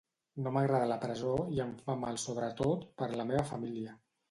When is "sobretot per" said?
2.25-3.13